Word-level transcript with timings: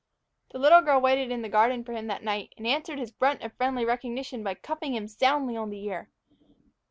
The 0.49 0.57
little 0.57 0.81
girl 0.81 0.99
waited 0.99 1.29
in 1.29 1.43
the 1.43 1.47
garden 1.47 1.83
for 1.83 1.93
him 1.93 2.07
that 2.07 2.23
night, 2.23 2.55
and 2.57 2.65
answered 2.65 2.97
his 2.97 3.11
grunt 3.11 3.43
of 3.43 3.53
friendly 3.53 3.85
recognition 3.85 4.41
by 4.43 4.55
cuffing 4.55 4.95
him 4.95 5.07
soundly 5.07 5.55
on 5.55 5.69
the 5.69 5.83
ear. 5.85 6.09